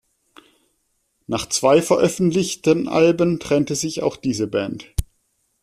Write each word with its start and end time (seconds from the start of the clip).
Nach 1.27 1.47
zwei 1.47 1.79
veröffentlichen 1.79 2.87
Alben 2.87 3.39
trennte 3.39 3.75
sich 3.75 4.01
auch 4.01 4.17
diese 4.17 4.47
Band. 4.47 4.87